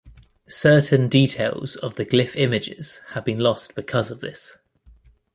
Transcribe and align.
Certain 0.49 1.07
details 1.07 1.75
of 1.75 1.93
the 1.93 2.07
glyph 2.07 2.35
images 2.35 3.01
have 3.09 3.23
been 3.23 3.37
lost 3.37 3.75
because 3.75 4.09
of 4.09 4.19
this. 4.19 4.57